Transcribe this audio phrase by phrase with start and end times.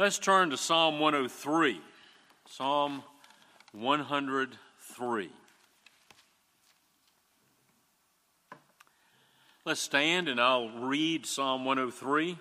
[0.00, 1.78] Let's turn to Psalm 103.
[2.48, 3.02] Psalm
[3.72, 5.30] 103.
[9.66, 12.38] Let's stand and I'll read Psalm 103.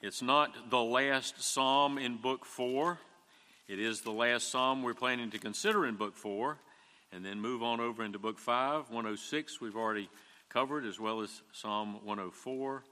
[0.00, 2.98] It's not the last psalm in Book 4.
[3.68, 6.56] It is the last psalm we're planning to consider in Book 4,
[7.12, 8.88] and then move on over into Book 5.
[8.88, 10.08] 106 we've already
[10.48, 12.82] covered, as well as Psalm 104.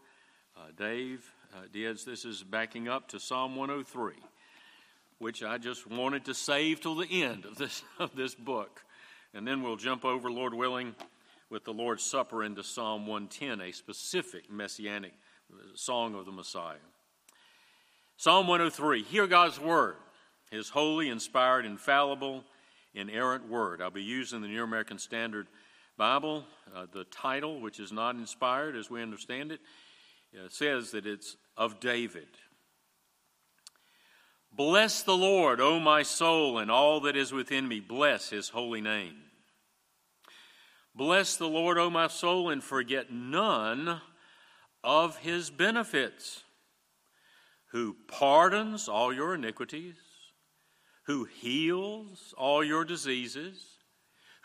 [0.54, 1.32] Uh, Dave
[1.72, 4.14] Diaz, this is backing up to Psalm 103,
[5.18, 8.84] which I just wanted to save till the end of this, of this book.
[9.34, 10.94] And then we'll jump over, Lord willing,
[11.50, 15.12] with the Lord's Supper into Psalm 110, a specific messianic
[15.74, 16.76] song of the Messiah.
[18.16, 19.96] Psalm 103 Hear God's word,
[20.50, 22.44] his holy, inspired, infallible,
[22.94, 23.82] inerrant word.
[23.82, 25.46] I'll be using the New American Standard
[25.96, 26.44] Bible.
[26.74, 29.64] Uh, the title, which is not inspired as we understand it, uh,
[30.36, 32.28] Uh, says that it's of David.
[34.52, 37.80] Bless the Lord, O my soul, and all that is within me.
[37.80, 39.16] Bless his holy name.
[40.94, 44.00] Bless the Lord, O my soul, and forget none
[44.82, 46.42] of his benefits
[47.72, 49.96] who pardons all your iniquities,
[51.04, 53.75] who heals all your diseases,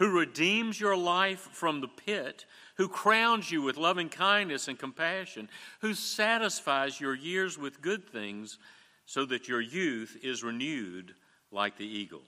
[0.01, 5.47] who redeems your life from the pit, who crowns you with loving kindness and compassion,
[5.81, 8.57] who satisfies your years with good things
[9.05, 11.13] so that your youth is renewed
[11.51, 12.23] like the eagle.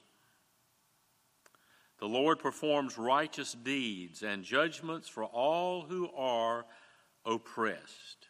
[1.98, 6.66] The Lord performs righteous deeds and judgments for all who are
[7.26, 8.28] oppressed.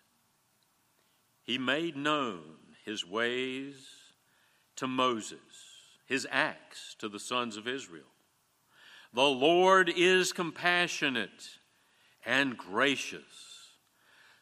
[1.43, 2.55] He made known
[2.85, 3.75] his ways
[4.77, 5.41] to Moses,
[6.05, 8.12] his acts to the sons of Israel.
[9.13, 11.59] The Lord is compassionate
[12.25, 13.71] and gracious,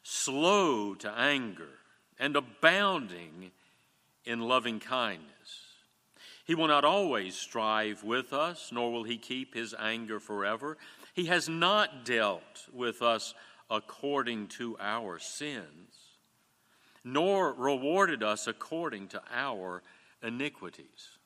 [0.02, 1.68] slow to anger,
[2.18, 3.50] and abounding
[4.24, 5.28] in loving kindness.
[6.44, 10.78] He will not always strive with us, nor will he keep his anger forever.
[11.14, 13.34] He has not dealt with us
[13.70, 16.02] according to our sins
[17.04, 19.82] nor rewarded us according to our
[20.22, 21.18] iniquities.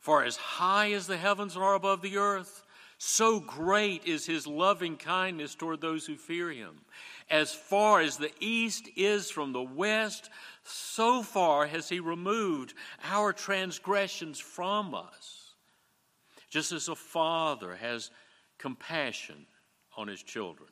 [0.00, 2.64] For as high as the heavens are above the earth,
[2.96, 6.80] so great is his loving kindness toward those who fear him.
[7.30, 10.28] As far as the east is from the west,
[10.64, 12.74] so far has he removed
[13.04, 15.54] our transgressions from us.
[16.50, 18.10] Just as a father has
[18.58, 19.46] compassion
[19.96, 20.70] on his children,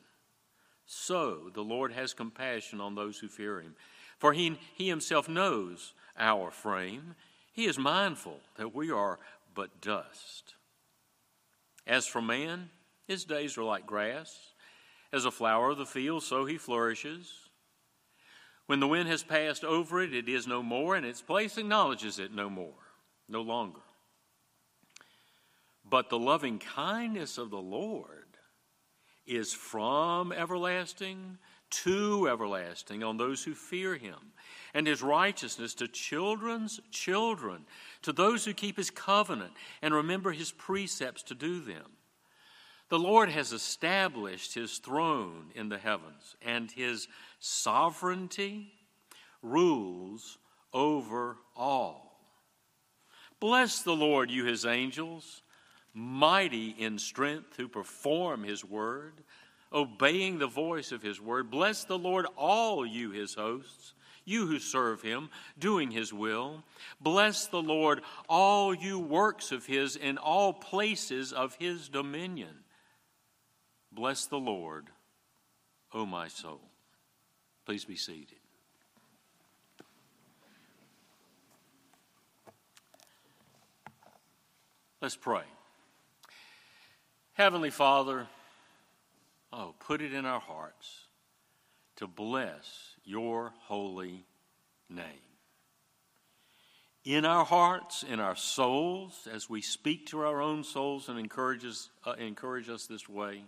[0.85, 3.75] so the Lord has compassion on those who fear him.
[4.17, 7.15] For he, he himself knows our frame.
[7.51, 9.19] He is mindful that we are
[9.53, 10.55] but dust.
[11.85, 12.69] As for man,
[13.07, 14.35] his days are like grass.
[15.11, 17.33] As a flower of the field, so he flourishes.
[18.67, 22.19] When the wind has passed over it, it is no more, and its place acknowledges
[22.19, 22.75] it no more,
[23.27, 23.81] no longer.
[25.83, 28.37] But the loving kindness of the Lord
[29.25, 31.39] is from everlasting
[31.69, 34.33] to everlasting on those who fear him,
[34.73, 37.65] and his righteousness to children's children,
[38.01, 41.85] to those who keep his covenant and remember his precepts to do them.
[42.89, 47.07] The Lord has established his throne in the heavens, and his
[47.39, 48.73] sovereignty
[49.41, 50.37] rules
[50.73, 52.19] over all.
[53.39, 55.43] Bless the Lord, you his angels,
[55.93, 59.23] mighty in strength, who perform his word
[59.71, 61.51] obeying the voice of his word.
[61.51, 63.93] Bless the Lord, all you his hosts,
[64.25, 66.63] you who serve him, doing his will.
[66.99, 72.63] Bless the Lord, all you works of his in all places of his dominion.
[73.91, 74.87] Bless the Lord,
[75.93, 76.61] O my soul.
[77.65, 78.37] Please be seated.
[85.01, 85.43] Let's pray.
[87.33, 88.27] Heavenly Father,
[89.51, 91.07] Oh, put it in our hearts
[91.95, 94.25] to bless your holy
[94.89, 95.05] name.
[97.03, 101.89] In our hearts, in our souls, as we speak to our own souls and encourages,
[102.05, 103.43] uh, encourage us this way,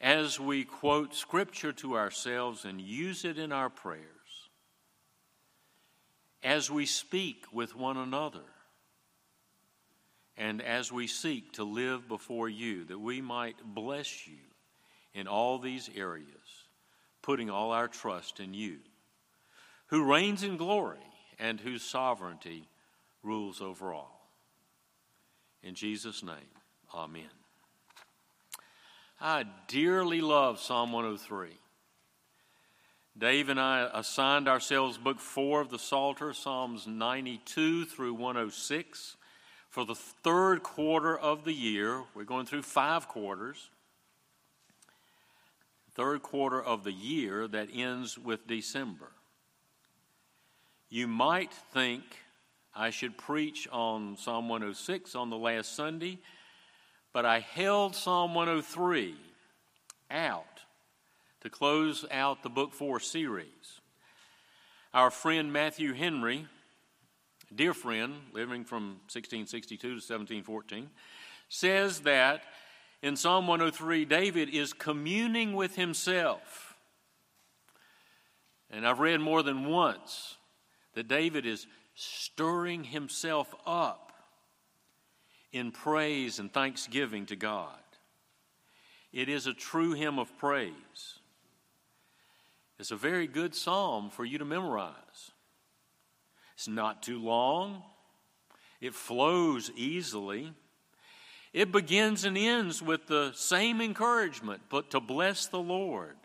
[0.00, 4.04] as we quote Scripture to ourselves and use it in our prayers,
[6.42, 8.44] as we speak with one another,
[10.36, 14.47] and as we seek to live before you, that we might bless you
[15.14, 16.66] in all these areas,
[17.22, 18.78] putting all our trust in you,
[19.86, 20.98] who reigns in glory
[21.38, 22.68] and whose sovereignty
[23.22, 24.30] rules over all.
[25.62, 26.36] In Jesus' name,
[26.94, 27.30] amen.
[29.20, 31.48] I dearly love Psalm 103.
[33.18, 39.16] Dave and I assigned ourselves book four of the Psalter, Psalms 92 through 106,
[39.68, 42.04] for the third quarter of the year.
[42.14, 43.70] We're going through five quarters.
[45.98, 49.10] Third quarter of the year that ends with December.
[50.88, 52.04] You might think
[52.72, 56.20] I should preach on Psalm 106 on the last Sunday,
[57.12, 59.16] but I held Psalm 103
[60.08, 60.44] out
[61.40, 63.80] to close out the Book 4 series.
[64.94, 66.46] Our friend Matthew Henry,
[67.52, 70.90] dear friend, living from 1662 to 1714,
[71.48, 72.42] says that
[73.02, 76.76] in Psalm 103, David is communing with himself.
[78.70, 80.36] And I've read more than once
[80.94, 84.12] that David is stirring himself up
[85.52, 87.78] in praise and thanksgiving to God.
[89.12, 91.18] It is a true hymn of praise.
[92.78, 95.32] It's a very good psalm for you to memorize.
[96.54, 97.82] It's not too long,
[98.80, 100.52] it flows easily.
[101.52, 106.16] It begins and ends with the same encouragement, but to bless the Lord.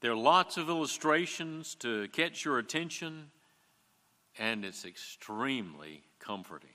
[0.00, 3.30] There are lots of illustrations to catch your attention,
[4.38, 6.70] and it's extremely comforting.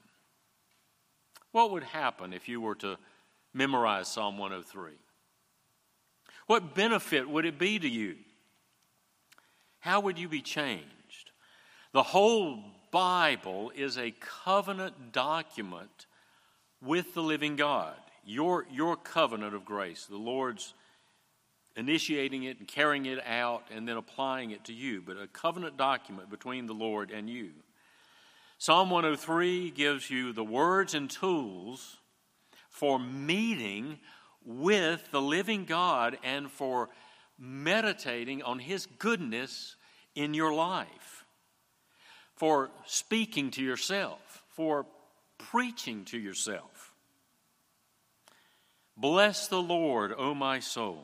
[1.52, 2.98] What would happen if you were to
[3.54, 4.94] memorize Psalm 103?
[6.48, 8.16] What benefit would it be to you?
[9.80, 11.32] How would you be changed?
[11.92, 16.08] The whole Bible is a covenant document
[16.82, 17.96] with the living God.
[18.26, 20.74] Your, your covenant of grace, the Lord's
[21.76, 25.78] initiating it and carrying it out and then applying it to you, but a covenant
[25.78, 27.52] document between the Lord and you.
[28.58, 31.98] Psalm 103 gives you the words and tools
[32.70, 34.00] for meeting
[34.46, 36.90] with the living God and for
[37.40, 39.76] meditating on His goodness
[40.16, 41.26] in your life,
[42.36, 44.86] for speaking to yourself, for
[45.38, 46.71] preaching to yourself.
[49.02, 51.04] Bless the Lord, O my soul.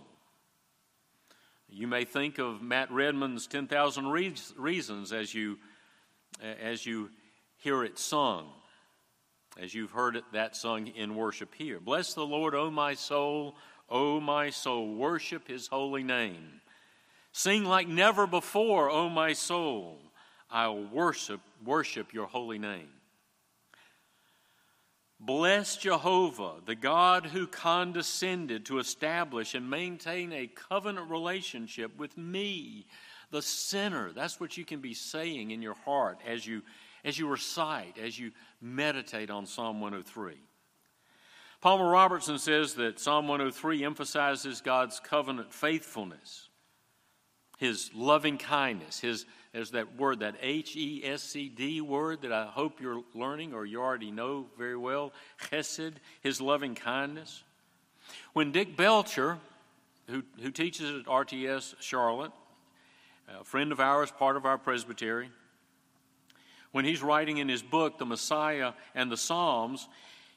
[1.67, 5.57] You may think of Matt Redman's 10,000 Reasons as you,
[6.61, 7.09] as you
[7.57, 8.49] hear it sung
[9.59, 11.79] as you've heard it, that sung in worship here.
[11.79, 13.55] Bless the Lord, O my soul,
[13.89, 16.61] O my soul, worship his holy name.
[17.31, 19.97] Sing like never before, O my soul,
[20.49, 22.89] I'll worship, worship your holy name.
[25.19, 32.86] Bless Jehovah, the God who condescended to establish and maintain a covenant relationship with me,
[33.31, 34.12] the sinner.
[34.12, 36.62] That's what you can be saying in your heart as you
[37.04, 38.31] as you recite, as you
[38.62, 40.34] meditate on Psalm 103.
[41.62, 46.50] Palmer Robertson says that Psalm 103 emphasizes God's covenant faithfulness,
[47.58, 52.31] His loving kindness, His there's that word, that H E S C D word that
[52.31, 55.13] I hope you're learning or you already know very well,
[55.49, 57.44] Chesed, His loving kindness.
[58.33, 59.38] When Dick Belcher,
[60.07, 62.31] who, who teaches at RTS Charlotte,
[63.27, 65.29] a friend of ours, part of our presbytery,
[66.71, 69.88] when he's writing in his book, The Messiah and the Psalms,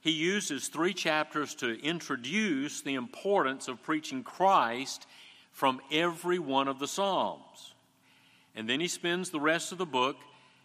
[0.01, 5.07] he uses three chapters to introduce the importance of preaching Christ
[5.53, 7.75] from every one of the Psalms.
[8.55, 10.17] And then he spends the rest of the book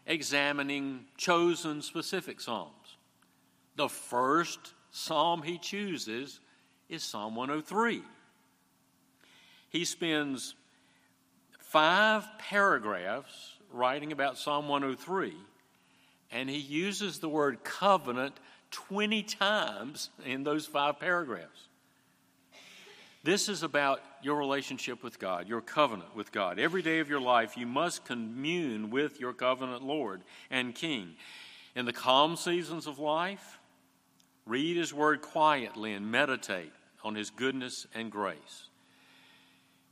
[0.05, 2.97] examining chosen specific Psalms.
[3.75, 6.39] The first Psalm he chooses
[6.89, 8.01] is Psalm 103.
[9.69, 10.55] He spends
[11.59, 15.33] five paragraphs writing about Psalm 103
[16.31, 18.39] and he uses the word covenant
[18.71, 21.69] 20 times in those five paragraphs.
[23.25, 26.59] This is about your relationship with God, your covenant with God.
[26.59, 31.15] Every day of your life, you must commune with your covenant Lord and King.
[31.75, 33.57] In the calm seasons of life,
[34.45, 36.71] read His Word quietly and meditate
[37.03, 38.69] on His goodness and grace.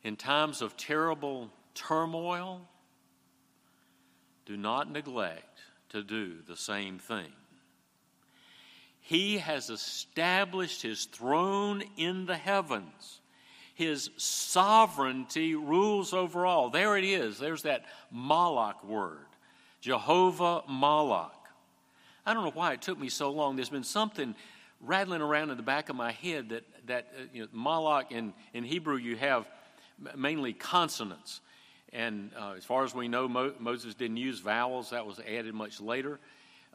[0.04, 2.62] In times of terrible turmoil,
[4.46, 5.60] do not neglect
[5.90, 7.34] to do the same thing.
[9.00, 13.22] He has established his throne in the heavens.
[13.75, 16.70] His sovereignty rules over all.
[16.70, 17.39] There it is.
[17.39, 19.25] There's that Malach word
[19.82, 21.32] Jehovah Malach.
[22.25, 23.58] I don't know why it took me so long.
[23.58, 24.34] There's been something
[24.80, 28.34] rattling around in the back of my head that, that uh, you know, Malach in,
[28.53, 29.48] in Hebrew, you have
[30.15, 31.42] mainly consonants.
[31.92, 35.53] And uh, as far as we know, Mo- Moses didn't use vowels, that was added
[35.53, 36.20] much later.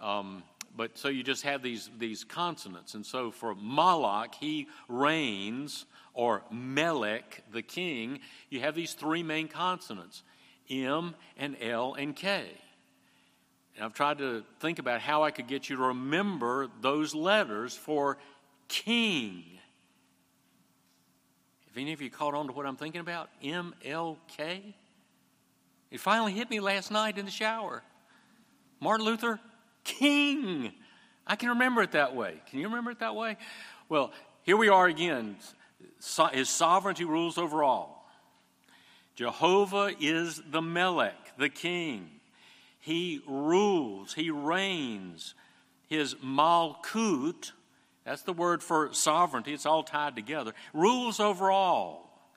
[0.00, 0.43] Um,
[0.76, 2.95] but so you just have these, these consonants.
[2.95, 9.49] And so for Malach, he reigns, or Melech, the king, you have these three main
[9.49, 10.23] consonants
[10.71, 12.45] M and L and K.
[13.77, 17.77] And I've tried to think about how I could get you to remember those letters
[17.77, 18.19] for
[18.67, 19.45] king.
[21.71, 24.75] If any of you caught on to what I'm thinking about, M L K,
[25.91, 27.83] it finally hit me last night in the shower.
[28.81, 29.41] Martin Luther,
[29.85, 30.73] king.
[31.27, 32.41] I can remember it that way.
[32.50, 33.37] Can you remember it that way?
[33.88, 34.12] Well,
[34.43, 35.37] here we are again.
[36.32, 38.08] His sovereignty rules over all.
[39.14, 42.11] Jehovah is the Melech, the king.
[42.78, 45.35] He rules, he reigns.
[45.88, 47.52] His Malkut,
[48.04, 52.30] that's the word for sovereignty, it's all tied together, rules over all.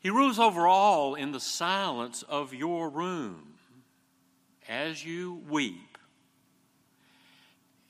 [0.00, 3.54] He rules over all in the silence of your room
[4.68, 5.98] as you weep,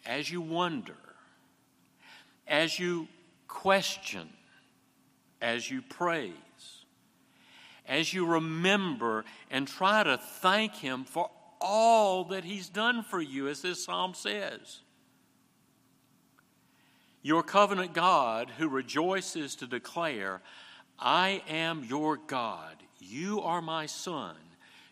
[0.07, 0.97] as you wonder,
[2.47, 3.07] as you
[3.47, 4.29] question,
[5.41, 6.33] as you praise,
[7.87, 11.31] as you remember and try to thank Him for
[11.61, 14.81] all that He's done for you, as this psalm says.
[17.23, 20.41] Your covenant God who rejoices to declare,
[20.99, 24.37] I am your God, you are my son,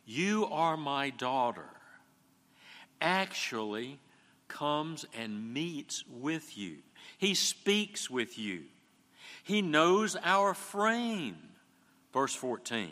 [0.05, 1.69] you are my daughter,
[3.01, 3.99] actually
[4.49, 6.79] comes and meets with you.
[7.19, 8.63] He speaks with you.
[9.49, 11.39] He knows our frame.
[12.13, 12.91] Verse 14.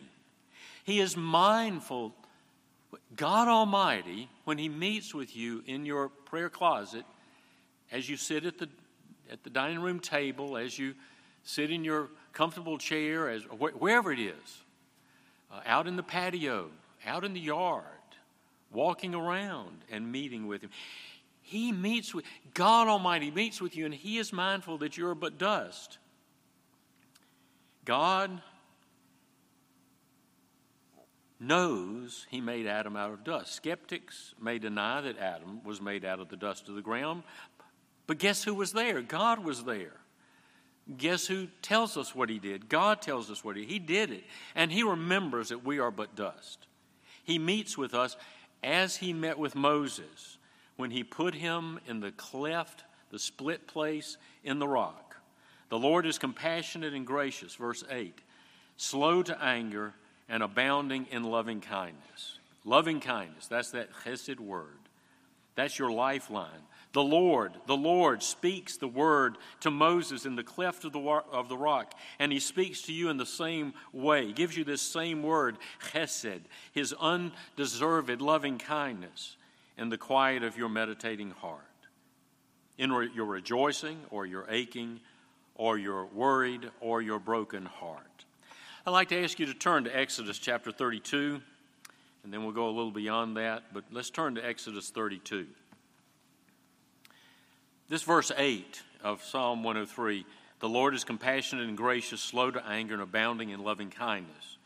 [0.85, 2.15] He is mindful
[3.15, 7.05] God Almighty, when He meets with you in your prayer closet,
[7.93, 8.71] as you sit at the,
[9.31, 10.95] at the dining room table, as you
[11.45, 14.63] sit in your comfortable chair, as, wh- wherever it is,
[15.53, 16.71] uh, out in the patio,
[17.07, 17.85] out in the yard,
[18.73, 20.71] walking around and meeting with Him.
[21.43, 25.37] He meets with, God Almighty meets with you, and He is mindful that you're but
[25.37, 25.99] dust.
[27.87, 28.43] God
[31.41, 33.55] knows he made Adam out of dust.
[33.55, 37.23] Skeptics may deny that Adam was made out of the dust of the ground,
[38.07, 39.01] but guess who was there?
[39.01, 39.95] God was there.
[40.99, 42.69] Guess who tells us what he did?
[42.69, 43.71] God tells us what he did.
[43.71, 44.25] He did it,
[44.55, 46.67] and he remembers that we are but dust.
[47.25, 48.17] He meets with us
[48.63, 50.39] as he met with Moses
[50.77, 55.06] when he put him in the cleft, the split place in the rock.
[55.69, 58.19] The Lord is compassionate and gracious, verse 8,
[58.77, 59.95] slow to anger
[60.29, 62.39] and abounding in loving kindness.
[62.65, 64.79] Loving kindness, that's that chesed word.
[65.55, 66.51] That's your lifeline.
[66.93, 71.49] The Lord, the Lord speaks the word to Moses in the cleft of the, of
[71.49, 74.27] the rock, and he speaks to you in the same way.
[74.27, 75.59] He gives you this same word,
[75.93, 76.41] chesed,
[76.73, 79.37] his undeserved loving kindness,
[79.77, 81.61] in the quiet of your meditating heart.
[82.79, 85.01] In re- your rejoicing, or your aching,
[85.57, 88.25] or your worried, or your broken heart.
[88.87, 91.41] I'd like to ask you to turn to Exodus chapter 32,
[92.25, 95.47] and then we'll go a little beyond that, but let's turn to Exodus 32.
[97.89, 100.25] This verse 8 of Psalm 103
[100.59, 104.57] the Lord is compassionate and gracious, slow to anger, and abounding in loving kindness.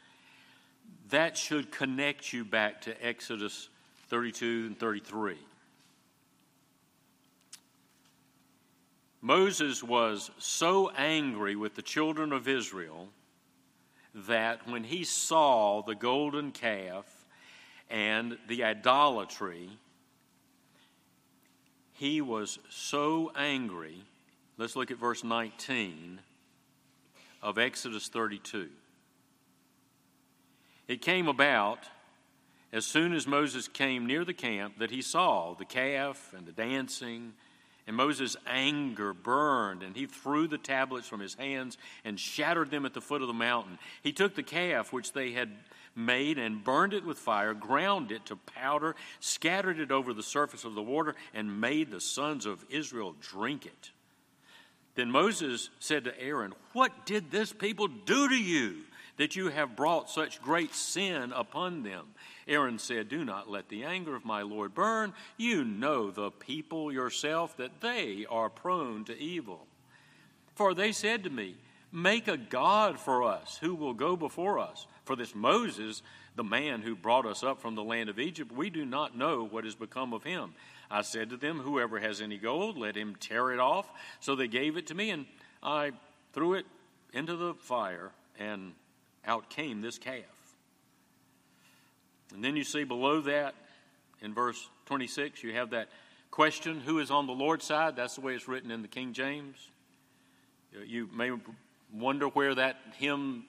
[1.09, 3.69] That should connect you back to Exodus
[4.09, 5.37] 32 and 33.
[9.23, 13.09] Moses was so angry with the children of Israel
[14.15, 17.05] that when he saw the golden calf
[17.91, 19.69] and the idolatry,
[21.93, 24.05] he was so angry.
[24.57, 26.21] Let's look at verse 19
[27.43, 28.69] of Exodus 32.
[30.89, 31.81] It came about
[32.73, 36.53] as soon as Moses came near the camp that he saw the calf and the
[36.53, 37.35] dancing
[37.87, 42.87] and Moses' anger burned, and he threw the tablets from his hands and shattered them
[42.87, 43.79] at the foot of the mountain.
[44.03, 45.51] He took the calf which they had
[45.97, 50.65] made and burned it with fire, ground it to powder, scattered it over the surface
[50.65, 53.91] of the water, and made the sons of Israel drink it.
[54.95, 58.83] Then Moses said to Aaron, What did this people do to you
[59.17, 62.07] that you have brought such great sin upon them?
[62.49, 65.13] Aaron said, Do not let the anger of my Lord burn.
[65.37, 69.67] You know the people yourself that they are prone to evil.
[70.55, 71.57] For they said to me,
[71.93, 74.87] Make a God for us who will go before us.
[75.05, 76.03] For this Moses,
[76.37, 79.45] the man who brought us up from the land of Egypt, we do not know
[79.45, 80.55] what has become of him.
[80.91, 83.89] I said to them, Whoever has any gold, let him tear it off.
[84.21, 85.27] So they gave it to me, and
[85.63, 85.93] I
[86.33, 86.67] threw it
[87.13, 88.73] into the fire, and
[89.27, 90.25] out came this calf.
[92.35, 93.55] And then you see below that,
[94.23, 95.89] in verse 26, you have that
[96.31, 97.97] question who is on the Lord's side.
[97.97, 99.57] That's the way it's written in the King James.
[100.87, 101.33] You may
[101.93, 103.45] wonder where that hymn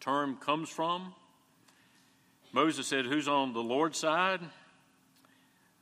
[0.00, 1.14] term comes from.
[2.52, 4.40] Moses said, Who's on the Lord's side?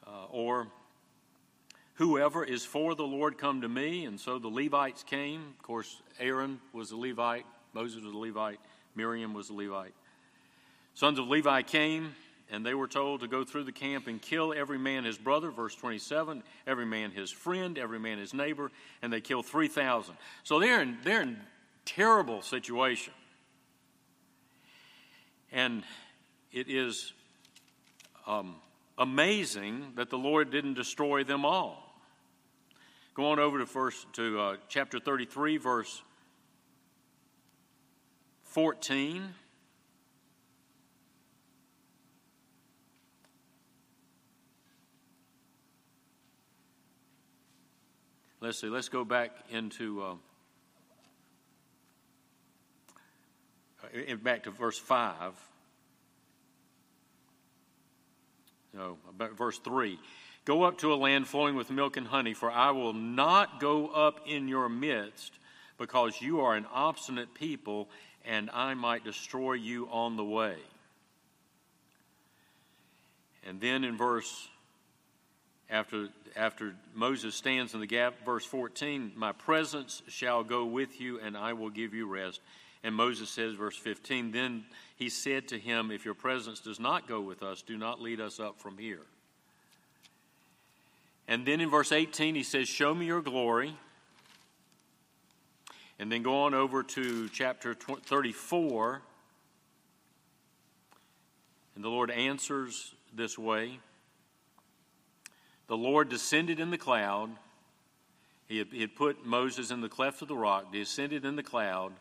[0.07, 0.69] Uh, or
[1.95, 4.05] whoever is for the Lord come to me.
[4.05, 5.40] And so the Levites came.
[5.59, 8.61] Of course, Aaron was a Levite, Moses was a Levite,
[8.97, 9.95] Miriam was a Levite.
[10.95, 12.15] Sons of Levi came,
[12.50, 15.50] and they were told to go through the camp and kill every man his brother,
[15.50, 18.71] verse 27, every man his friend, every man his neighbor,
[19.03, 20.15] and they killed 3,000.
[20.43, 21.38] So they're in, they're in
[21.85, 23.12] terrible situation.
[25.53, 25.85] And
[26.53, 27.12] it is
[28.26, 28.57] um,
[28.99, 31.83] amazing that the Lord didn't destroy them all.
[33.15, 36.03] Go on over to first to uh, chapter 33, verse
[38.56, 39.34] 14.
[48.40, 50.14] Let's see, let's go back into uh,
[54.22, 55.34] back to verse 5.
[58.72, 58.96] No,
[59.36, 59.98] verse 3.
[60.46, 63.88] Go up to a land flowing with milk and honey, for I will not go
[63.88, 65.34] up in your midst,
[65.76, 67.90] because you are an obstinate people,
[68.26, 70.56] and I might destroy you on the way.
[73.47, 74.49] And then in verse
[75.71, 81.18] after after Moses stands in the gap, verse 14, My presence shall go with you,
[81.18, 82.40] and I will give you rest.
[82.85, 84.64] And Moses says, verse 15, Then
[84.97, 88.21] he said to him, If your presence does not go with us, do not lead
[88.21, 89.00] us up from here.
[91.26, 93.76] And then in verse 18, he says, Show me your glory.
[95.99, 99.03] And then go on over to chapter 34.
[101.75, 103.79] And the Lord answers this way
[105.69, 107.31] The Lord descended in the cloud.
[108.49, 111.43] He had, he had put Moses in the cleft of the rock, descended in the
[111.43, 111.93] cloud,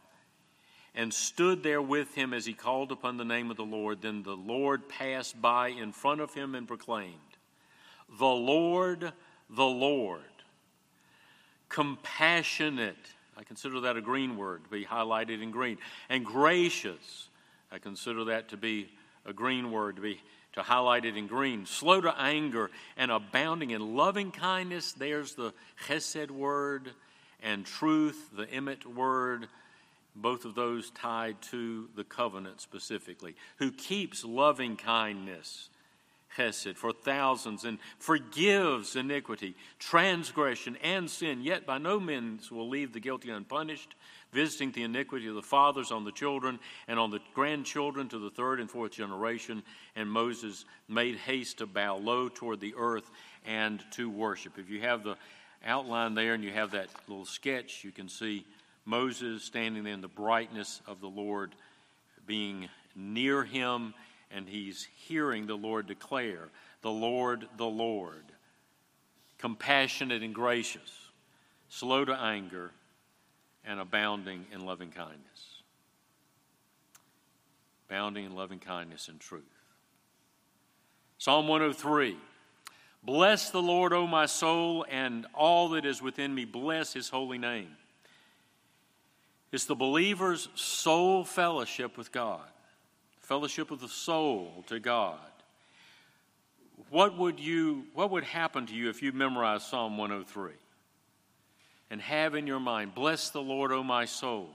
[0.94, 4.02] and stood there with him as he called upon the name of the Lord.
[4.02, 7.14] Then the Lord passed by in front of him and proclaimed,
[8.20, 9.12] the Lord,
[9.50, 10.22] the Lord.
[11.70, 12.96] Compassionate.
[13.38, 15.78] I consider that a green word to be highlighted in green.
[16.10, 17.30] And gracious.
[17.72, 18.90] I consider that to be
[19.26, 20.22] a green word to be
[20.54, 21.66] to highlight it in green.
[21.66, 24.94] Slow to anger and abounding in loving kindness.
[24.94, 25.54] There's the
[25.86, 26.92] chesed word
[27.44, 29.48] and truth, the emet word.
[30.16, 33.36] Both of those tied to the covenant specifically.
[33.58, 35.70] Who keeps loving kindness
[36.36, 42.94] chesed for thousands and forgives iniquity, transgression, and sin, yet by no means will leave
[42.94, 43.96] the guilty unpunished,
[44.32, 48.30] visiting the iniquity of the fathers on the children and on the grandchildren to the
[48.30, 49.64] third and fourth generation.
[49.96, 53.10] And Moses made haste to bow low toward the earth
[53.46, 54.58] and to worship.
[54.58, 55.16] If you have the
[55.66, 58.46] outline there and you have that little sketch, you can see
[58.86, 61.56] Moses standing in the brightness of the Lord,
[62.28, 63.94] being near him
[64.36, 66.50] and he's hearing the Lord declare,
[66.82, 68.26] The Lord, the Lord,
[69.38, 71.10] compassionate and gracious,
[71.70, 72.72] slow to anger,
[73.64, 75.62] and abounding in loving kindness.
[77.90, 79.44] Abounding in loving kindness and truth.
[81.18, 82.18] Psalm 103
[83.04, 87.38] Bless the Lord, O my soul, and all that is within me, bless his holy
[87.38, 87.78] name.
[89.54, 92.42] It's the believer's soul fellowship with God
[93.26, 95.18] fellowship of the soul to God.
[96.90, 100.52] What would you what would happen to you if you memorized Psalm 103
[101.90, 104.50] and have in your mind, bless the Lord, O my soul,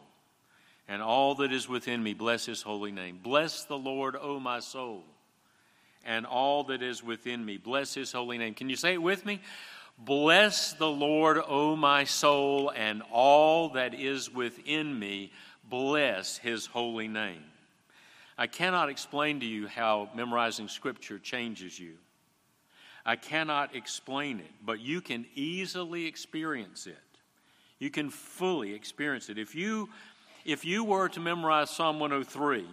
[0.89, 3.19] and all that is within me, bless his holy name.
[3.23, 5.05] Bless the Lord, O my soul,
[6.05, 8.55] and all that is within me, bless his holy name.
[8.55, 9.41] Can you say it with me?
[9.99, 15.33] Bless the Lord, O my soul, and all that is within me,
[15.69, 17.45] bless his holy name.
[18.41, 21.97] I cannot explain to you how memorizing Scripture changes you.
[23.05, 26.97] I cannot explain it, but you can easily experience it.
[27.79, 29.37] You can fully experience it.
[29.37, 29.91] If you,
[30.47, 32.65] if you were to memorize Psalm 103,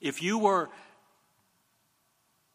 [0.00, 0.70] if you were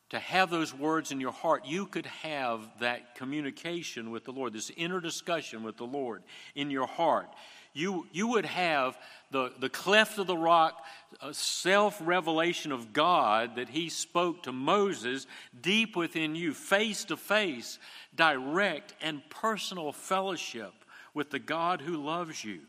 [0.10, 4.52] to have those words in your heart, you could have that communication with the Lord,
[4.52, 6.24] this inner discussion with the Lord
[6.56, 7.30] in your heart
[7.74, 8.98] you, you would have
[9.32, 10.84] the, the cleft of the rock
[11.32, 15.28] self revelation of God that he spoke to Moses
[15.60, 17.80] deep within you, face to face,
[18.16, 20.74] direct and personal fellowship
[21.14, 22.60] with the God who loves you.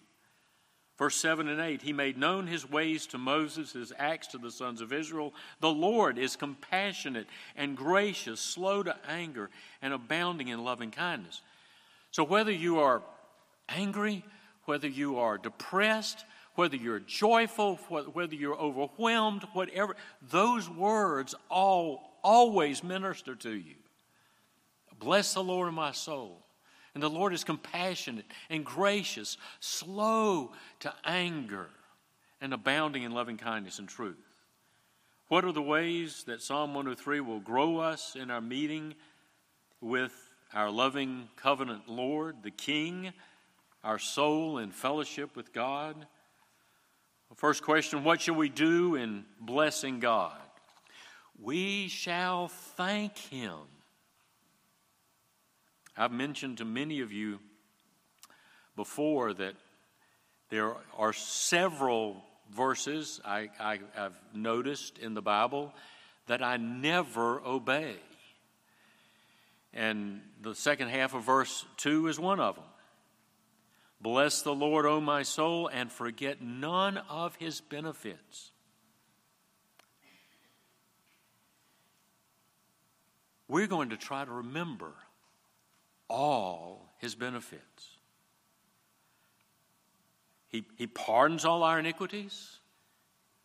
[0.98, 4.50] Verse 7 and 8 He made known his ways to Moses, his acts to the
[4.50, 5.34] sons of Israel.
[5.60, 11.40] The Lord is compassionate and gracious, slow to anger, and abounding in loving kindness.
[12.12, 13.02] So, whether you are
[13.68, 14.24] angry,
[14.64, 19.96] whether you are depressed, whether you're joyful, whether you're overwhelmed, whatever,
[20.30, 23.74] those words all always minister to you.
[24.98, 26.38] Bless the Lord my soul.
[26.94, 31.68] And the Lord is compassionate and gracious, slow to anger,
[32.40, 34.16] and abounding in loving kindness and truth.
[35.28, 38.94] What are the ways that Psalm 103 will grow us in our meeting
[39.80, 40.12] with
[40.52, 43.12] our loving covenant Lord, the King,
[43.84, 46.06] our soul in fellowship with God?
[47.36, 50.38] First question What shall we do in blessing God?
[51.40, 53.58] We shall thank Him
[55.96, 57.38] I've mentioned to many of you
[58.76, 59.54] before that
[60.48, 65.72] there are several verses I, I, have noticed in the Bible
[66.28, 67.96] that I never obey.
[69.74, 72.64] And the second half of verse 2 is one of them.
[74.02, 78.50] Bless the Lord, O my soul, and forget none of his benefits.
[83.46, 84.92] We're going to try to remember
[86.08, 87.88] all his benefits.
[90.48, 92.58] He, he pardons all our iniquities.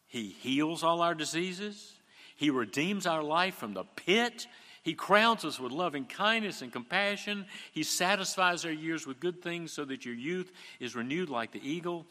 [0.08, 1.94] He heals all our diseases.
[2.36, 4.48] He redeems our life from the pit.
[4.88, 7.46] He crowns us with loving kindness and compassion.
[7.74, 11.60] He satisfies our years with good things so that your youth is renewed like the
[11.60, 12.06] eagle.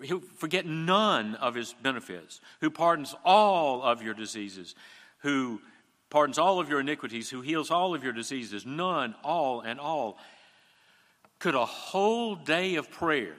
[0.00, 4.74] He'll forget none of his benefits, who pardons all of your diseases,
[5.18, 5.60] who
[6.08, 10.16] pardons all of your iniquities, who heals all of your diseases, none, all, and all.
[11.38, 13.36] Could a whole day of prayer,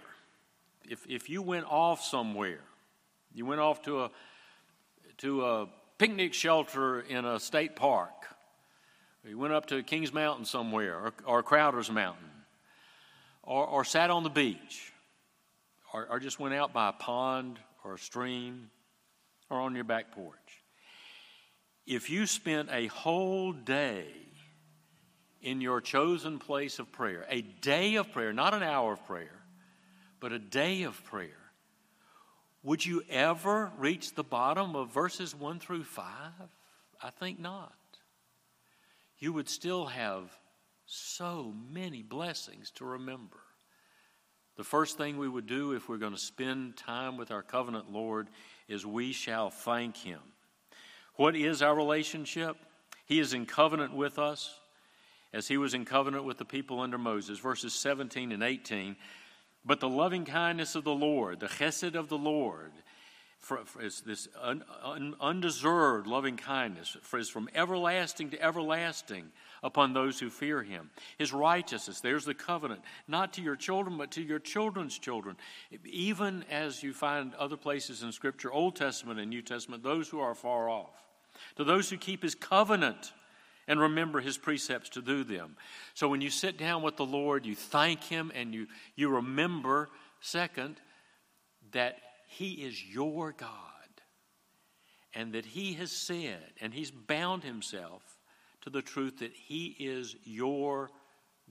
[0.88, 2.62] if, if you went off somewhere,
[3.34, 4.12] you went off to a,
[5.18, 8.12] to a picnic shelter in a state park,
[9.28, 12.30] you went up to Kings Mountain somewhere, or, or Crowder's Mountain,
[13.44, 14.92] or, or sat on the beach,
[15.94, 18.70] or, or just went out by a pond or a stream,
[19.50, 20.64] or on your back porch
[21.86, 24.08] if you spent a whole day
[25.42, 29.44] in your chosen place of prayer, a day of prayer, not an hour of prayer,
[30.20, 31.30] but a day of prayer,
[32.64, 36.06] would you ever reach the bottom of verses 1 through 5?
[37.04, 37.74] I think not.
[39.20, 40.38] You would still have
[40.86, 43.38] so many blessings to remember.
[44.58, 47.92] The first thing we would do if we're going to spend time with our covenant
[47.92, 48.30] Lord
[48.68, 50.20] is we shall thank Him.
[51.16, 52.58] What is our relationship?
[53.06, 54.60] He is in covenant with us
[55.34, 57.40] as he was in covenant with the people under Moses.
[57.40, 58.96] Verses 17 and 18.
[59.66, 62.72] But the loving kindness of the Lord, the chesed of the Lord,
[63.46, 69.26] for, for is this un, un, undeserved loving kindness for, is from everlasting to everlasting
[69.62, 70.90] upon those who fear him.
[71.20, 75.38] His righteousness, there's the covenant, not to your children, but to your children's children.
[75.86, 80.20] Even as you find other places in Scripture, Old Testament and New Testament, those who
[80.20, 81.06] are far off
[81.58, 83.14] to those who keep his covenant
[83.68, 85.56] and remember his precepts to do them.
[85.94, 89.90] So when you sit down with the Lord, you thank him and you, you remember,
[90.20, 90.78] second,
[91.74, 91.98] that
[92.38, 93.50] he is your God
[95.14, 98.02] and that he has said and he's bound himself
[98.62, 100.90] to the truth that he is your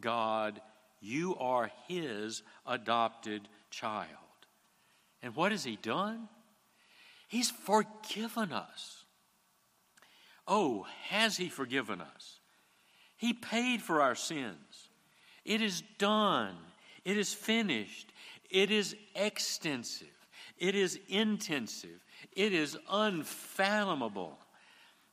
[0.01, 0.61] God.
[1.01, 4.09] You are his adopted child.
[5.23, 6.29] And what has he done?
[7.29, 9.05] He's forgiven us.
[10.47, 12.41] Oh, has He forgiven us?
[13.17, 14.89] He paid for our sins.
[15.45, 16.57] It is done.
[17.05, 18.13] It is finished.
[18.51, 20.09] It is extensive.
[20.65, 22.01] It is intensive.
[22.33, 24.39] It is unfathomable.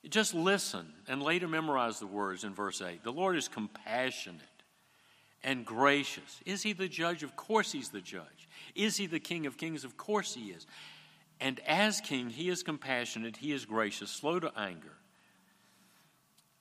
[0.09, 3.03] Just listen and later memorize the words in verse 8.
[3.03, 4.41] The Lord is compassionate
[5.43, 6.39] and gracious.
[6.45, 7.21] Is He the judge?
[7.21, 8.47] Of course He's the judge.
[8.75, 9.83] Is He the King of kings?
[9.83, 10.65] Of course He is.
[11.41, 15.00] And as King, He is compassionate, He is gracious, slow to anger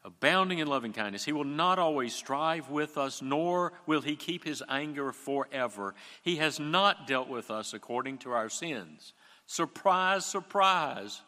[0.05, 1.25] abounding in loving kindness.
[1.25, 5.95] He will not always strive with us, nor will he keep his anger forever.
[6.23, 9.13] He has not dealt with us according to our sins.
[9.47, 11.23] Surprise, surprise.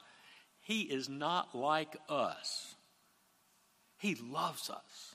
[0.60, 2.74] He is not like us.
[3.98, 5.14] He loves us.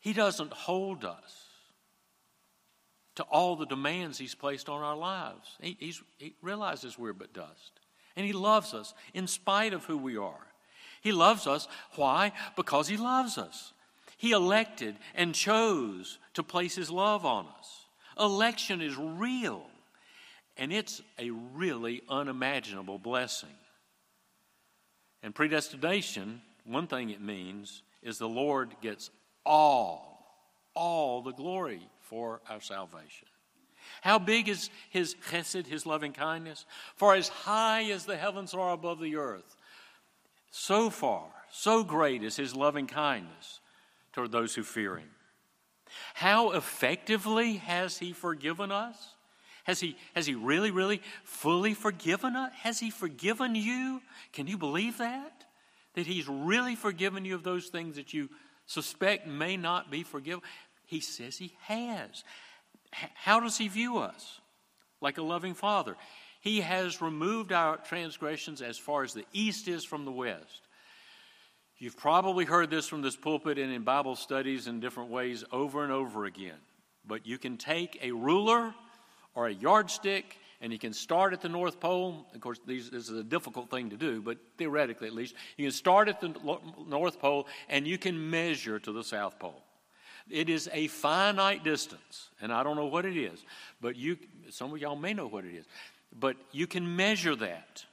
[0.00, 1.44] He doesn't hold us
[3.16, 5.56] to all the demands He's placed on our lives.
[5.60, 7.80] He, he realizes we're but dust.
[8.16, 10.47] And He loves us in spite of who we are.
[11.00, 11.68] He loves us.
[11.96, 12.32] Why?
[12.56, 13.72] Because He loves us.
[14.16, 17.86] He elected and chose to place His love on us.
[18.18, 19.62] Election is real,
[20.56, 23.48] and it's a really unimaginable blessing.
[25.22, 29.10] And predestination, one thing it means is the Lord gets
[29.44, 30.26] all,
[30.74, 33.28] all the glory for our salvation.
[34.02, 36.66] How big is his chesed, his loving kindness?
[36.96, 39.56] For as high as the heavens are above the earth,
[40.50, 43.60] so far, so great is his loving kindness
[44.12, 45.10] toward those who fear him.
[46.14, 49.14] How effectively has he forgiven us?
[49.64, 52.52] Has he, has he really, really fully forgiven us?
[52.62, 54.00] Has he forgiven you?
[54.32, 55.44] Can you believe that?
[55.94, 58.30] That he's really forgiven you of those things that you
[58.66, 60.42] suspect may not be forgiven?
[60.86, 62.24] He says he has.
[62.92, 64.40] How does he view us?
[65.00, 65.96] Like a loving father.
[66.40, 70.62] He has removed our transgressions as far as the east is from the west.
[71.78, 75.84] You've probably heard this from this pulpit and in Bible studies in different ways over
[75.84, 76.58] and over again.
[77.06, 78.74] But you can take a ruler
[79.34, 82.26] or a yardstick and you can start at the North Pole.
[82.34, 85.66] Of course, these, this is a difficult thing to do, but theoretically at least, you
[85.66, 86.34] can start at the
[86.88, 89.62] North Pole and you can measure to the South Pole.
[90.28, 93.42] It is a finite distance, and I don't know what it is,
[93.80, 94.18] but you,
[94.50, 95.64] some of y'all may know what it is,
[96.12, 97.84] but you can measure that.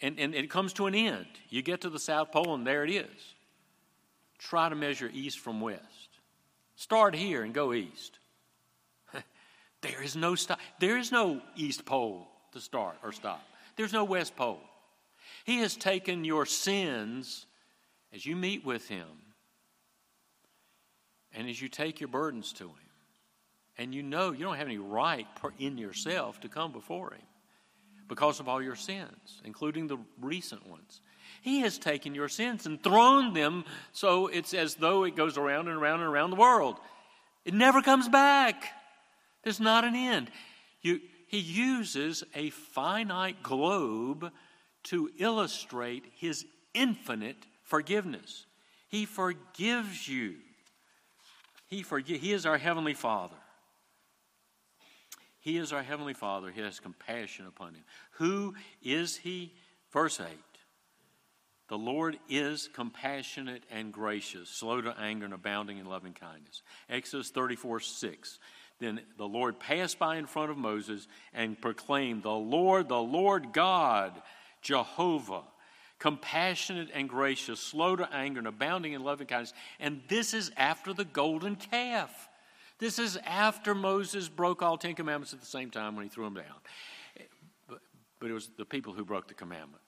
[0.00, 1.26] And, and it comes to an end.
[1.48, 3.34] You get to the South Pole, and there it is.
[4.38, 5.80] Try to measure east from west.
[6.76, 8.18] Start here and go east.
[9.80, 10.60] there is no stop.
[10.78, 13.42] There is no east pole to start or stop.
[13.76, 14.60] There's no west pole.
[15.44, 17.46] He has taken your sins
[18.12, 19.06] as you meet with him
[21.36, 22.74] and as you take your burdens to Him,
[23.78, 25.26] and you know you don't have any right
[25.58, 27.22] in yourself to come before Him
[28.08, 31.00] because of all your sins, including the recent ones.
[31.42, 35.68] He has taken your sins and thrown them so it's as though it goes around
[35.68, 36.78] and around and around the world.
[37.44, 38.64] It never comes back.
[39.44, 40.30] There's not an end.
[40.82, 44.32] You, he uses a finite globe
[44.84, 48.46] to illustrate his infinite forgiveness.
[48.88, 50.36] He forgives you
[51.66, 53.36] he, forgive, he is our Heavenly Father.
[55.46, 56.50] He is our Heavenly Father.
[56.50, 57.84] He has compassion upon him.
[58.14, 59.54] Who is He?
[59.92, 60.26] Verse 8
[61.68, 66.62] The Lord is compassionate and gracious, slow to anger and abounding in loving kindness.
[66.90, 68.40] Exodus 34 6.
[68.80, 73.52] Then the Lord passed by in front of Moses and proclaimed, The Lord, the Lord
[73.52, 74.20] God,
[74.62, 75.44] Jehovah
[76.00, 79.54] compassionate and gracious, slow to anger, and abounding in loving kindness.
[79.78, 82.28] And this is after the golden calf.
[82.78, 86.24] This is after Moses broke all Ten Commandments at the same time when he threw
[86.24, 86.44] them down.
[87.68, 87.78] But,
[88.20, 89.84] but it was the people who broke the commandments,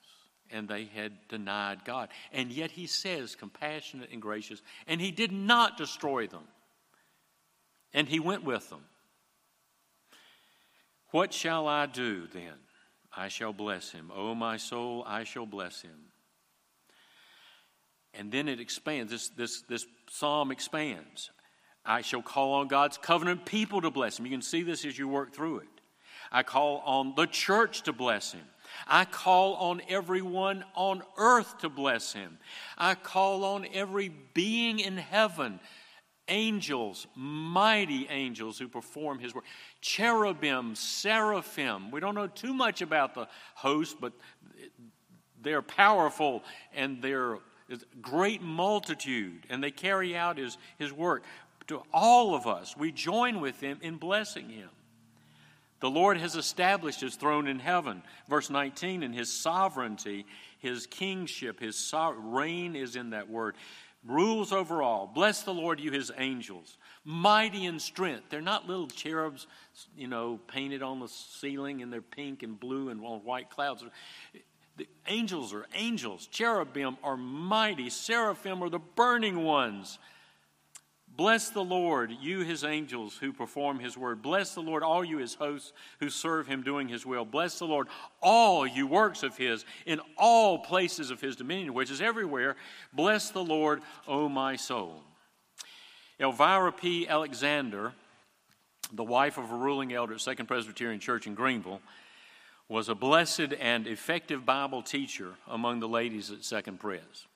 [0.49, 2.09] and they had denied God.
[2.31, 6.43] And yet he says, compassionate and gracious, and he did not destroy them.
[7.93, 8.81] And he went with them.
[11.11, 12.53] What shall I do then?
[13.15, 14.11] I shall bless him.
[14.15, 16.11] O my soul, I shall bless him.
[18.13, 19.11] And then it expands.
[19.11, 21.31] This, this, this psalm expands.
[21.89, 24.25] I shall call on God's covenant people to bless him.
[24.25, 25.67] You can see this as you work through it.
[26.31, 28.45] I call on the church to bless him.
[28.87, 32.37] I call on everyone on earth to bless him.
[32.77, 35.59] I call on every being in heaven
[36.27, 39.45] angels, mighty angels who perform his work,
[39.81, 41.89] cherubim, seraphim.
[41.89, 44.13] We don't know too much about the host, but
[45.41, 47.39] they're powerful and they're
[48.01, 51.23] great multitude, and they carry out his, his work.
[51.69, 54.69] To all of us, we join with him in blessing him.
[55.79, 58.03] The Lord has established his throne in heaven.
[58.27, 60.25] Verse 19, and his sovereignty,
[60.59, 63.55] his kingship, his so- reign is in that word
[64.05, 65.07] rules over all.
[65.07, 68.29] Bless the Lord, you his angels, mighty in strength.
[68.29, 69.47] They're not little cherubs,
[69.95, 73.83] you know, painted on the ceiling and they're pink and blue and on white clouds.
[74.77, 76.27] The angels are angels.
[76.27, 77.89] Cherubim are mighty.
[77.89, 79.99] Seraphim are the burning ones.
[81.19, 84.21] Bless the Lord, you his angels who perform his word.
[84.21, 87.25] Bless the Lord, all you his hosts who serve him doing his will.
[87.25, 87.89] Bless the Lord,
[88.21, 92.55] all you works of his in all places of his dominion, which is everywhere.
[92.93, 95.03] Bless the Lord, O my soul.
[96.21, 97.05] Elvira P.
[97.05, 97.91] Alexander,
[98.93, 101.81] the wife of a ruling elder at Second Presbyterian Church in Greenville,
[102.69, 107.27] was a blessed and effective Bible teacher among the ladies at Second Pres.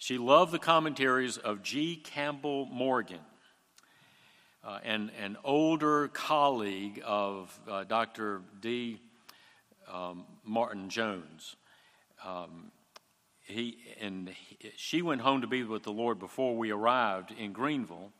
[0.00, 1.94] She loved the commentaries of G.
[1.94, 3.20] Campbell Morgan,
[4.64, 8.40] uh, and an older colleague of uh, Dr.
[8.62, 8.98] D.
[9.92, 11.54] Um, Martyn Jones.
[12.24, 12.72] Um,
[13.42, 17.52] he, and he, she went home to be with the Lord before we arrived in
[17.52, 18.10] Greenville,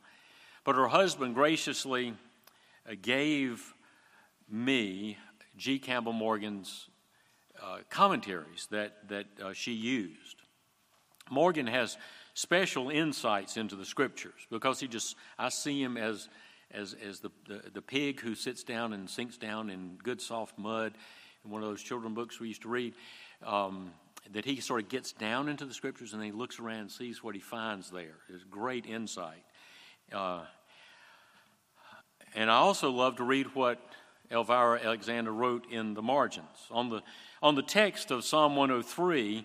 [0.64, 2.12] but her husband graciously
[2.86, 3.72] uh, gave
[4.50, 5.16] me
[5.56, 5.78] G.
[5.78, 6.90] Campbell Morgan's
[7.58, 10.39] uh, commentaries that, that uh, she used.
[11.30, 11.96] Morgan has
[12.34, 16.28] special insights into the scriptures because he just, I see him as,
[16.72, 20.58] as, as the, the, the pig who sits down and sinks down in good soft
[20.58, 20.92] mud
[21.44, 22.94] in one of those children books we used to read.
[23.44, 23.92] Um,
[24.32, 27.22] that he sort of gets down into the scriptures and he looks around and sees
[27.22, 28.16] what he finds there.
[28.28, 29.42] It's great insight.
[30.12, 30.42] Uh,
[32.34, 33.80] and I also love to read what
[34.30, 36.46] Elvira Alexander wrote in the margins.
[36.70, 37.02] On the,
[37.42, 39.44] on the text of Psalm 103,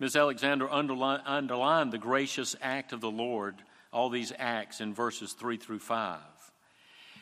[0.00, 0.16] Ms.
[0.16, 3.56] Alexander underline, underlined the gracious act of the Lord,
[3.92, 6.18] all these acts in verses 3 through 5.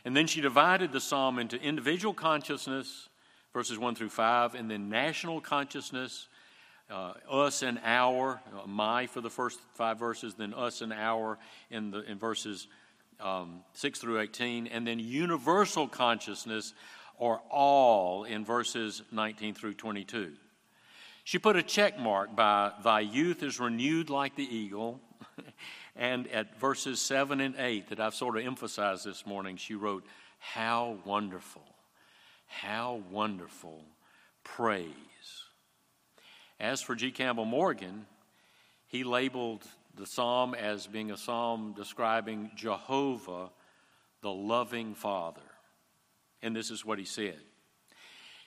[0.05, 3.09] And then she divided the psalm into individual consciousness,
[3.53, 6.29] verses 1 through 5, and then national consciousness,
[6.91, 11.39] uh, us and our, uh, my for the first five verses, then us and our
[11.71, 12.69] in, the, in verses
[13.21, 16.75] um, 6 through 18, and then universal consciousness
[17.19, 20.33] or all in verses 19 through 22.
[21.25, 25.01] She put a check mark by Thy youth is renewed like the eagle.
[25.97, 30.05] and at verses 7 and 8 that I've sort of emphasized this morning, she wrote,
[30.39, 31.65] How wonderful,
[32.47, 33.85] how wonderful
[34.43, 34.93] praise.
[36.59, 37.11] As for G.
[37.11, 38.07] Campbell Morgan,
[38.87, 39.65] he labeled
[39.97, 43.51] the psalm as being a psalm describing Jehovah,
[44.23, 45.41] the loving Father.
[46.43, 47.41] And this is what he said.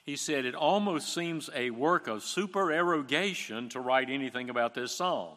[0.06, 5.36] He said, It almost seems a work of supererogation to write anything about this psalm.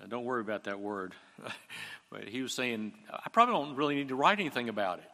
[0.00, 1.14] Now, don't worry about that word.
[2.10, 5.10] but he was saying, I probably don't really need to write anything about it.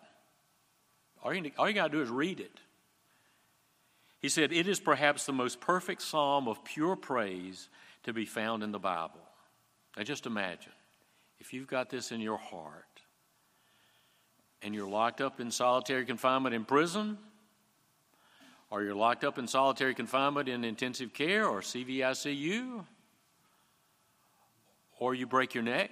[1.24, 2.61] All you, all you got to do is read it.
[4.20, 7.68] He said, It is perhaps the most perfect psalm of pure praise
[8.04, 9.20] to be found in the Bible.
[9.96, 10.72] Now just imagine
[11.40, 12.85] if you've got this in your heart
[14.62, 17.18] and you're locked up in solitary confinement in prison,
[18.70, 22.85] or you're locked up in solitary confinement in intensive care or CVICU,
[24.98, 25.90] or you break your neck,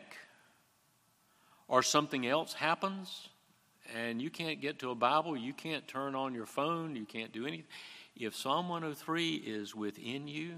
[1.68, 3.28] or something else happens,
[3.94, 7.32] and you can't get to a Bible, you can't turn on your phone, you can't
[7.32, 7.66] do anything.
[8.16, 10.54] If Psalm 103 is within you,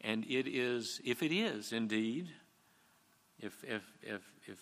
[0.00, 2.28] and it is, if it is indeed,
[3.40, 4.58] if, if, if, if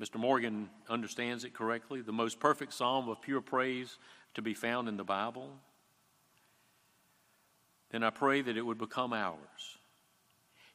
[0.00, 0.18] Mr.
[0.18, 3.98] Morgan understands it correctly, the most perfect psalm of pure praise
[4.34, 5.50] to be found in the Bible,
[7.90, 9.78] then I pray that it would become ours.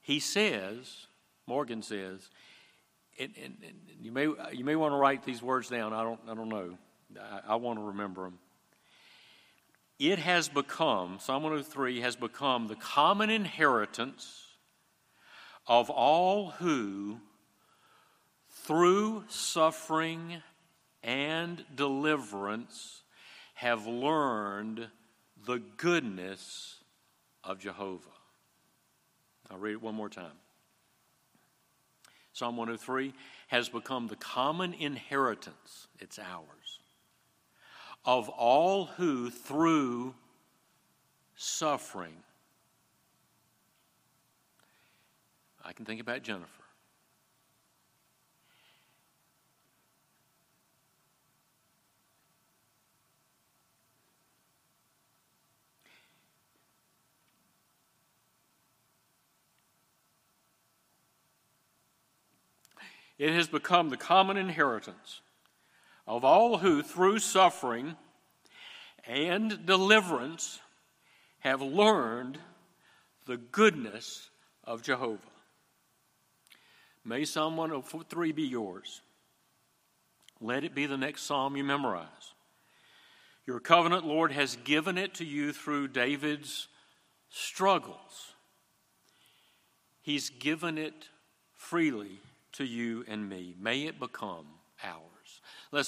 [0.01, 1.07] He says,
[1.47, 2.29] Morgan says,
[3.19, 5.91] and, and, and you may you may want to write these words down.
[5.91, 6.77] I don't I don't know.
[7.19, 8.37] I, I want to remember them
[9.99, 14.43] it has become, Psalm 103 has become the common inheritance
[15.65, 17.19] of all who,
[18.49, 20.43] through suffering
[21.01, 23.01] and deliverance,
[23.57, 24.87] have learned
[25.45, 26.79] the goodness
[27.43, 28.05] of Jehovah.
[29.49, 30.37] I'll read it one more time.
[32.33, 33.13] Psalm 103
[33.47, 36.79] has become the common inheritance, it's ours
[38.07, 40.15] of all who, through
[41.35, 42.15] suffering,
[45.63, 46.47] I can think about Jennifer.
[63.17, 65.21] It has become the common inheritance
[66.05, 67.95] of all who, through suffering
[69.05, 70.59] and deliverance,
[71.39, 72.37] have learned
[73.25, 74.29] the goodness
[74.63, 75.19] of Jehovah.
[77.03, 79.01] May Psalm 103 be yours.
[80.39, 82.33] Let it be the next psalm you memorize.
[83.45, 86.67] Your covenant, Lord, has given it to you through David's
[87.29, 88.33] struggles.
[90.01, 91.07] He's given it
[91.55, 92.19] freely
[92.57, 93.55] to you and me.
[93.59, 94.47] May it become
[94.83, 95.16] ours.